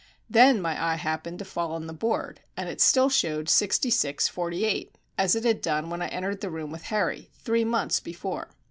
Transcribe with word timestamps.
Then 0.27 0.59
my 0.63 0.83
eye 0.93 0.95
happened 0.95 1.37
to 1.37 1.45
fall 1.45 1.73
on 1.73 1.85
the 1.85 1.93
board, 1.93 2.39
and 2.57 2.67
it 2.67 2.81
still 2.81 3.07
showed 3.07 3.47
sixty 3.47 3.91
six 3.91 4.27
forty 4.27 4.65
eight, 4.65 4.95
as 5.15 5.35
it 5.35 5.43
had 5.45 5.61
done 5.61 5.91
when 5.91 6.01
I 6.01 6.07
entered 6.07 6.41
the 6.41 6.49
room 6.49 6.71
with 6.71 6.85
Harry 6.85 7.29
three 7.37 7.63
months 7.65 7.99
before. 7.99 8.49